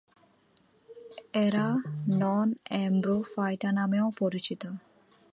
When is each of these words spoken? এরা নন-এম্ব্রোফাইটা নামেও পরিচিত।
এরা 1.35 1.67
নন-এম্ব্রোফাইটা 2.21 3.69
নামেও 3.71 4.07
পরিচিত। 4.19 4.61